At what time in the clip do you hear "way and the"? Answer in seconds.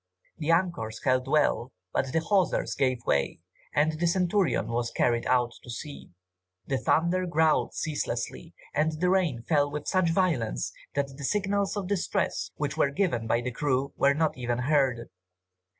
3.05-4.07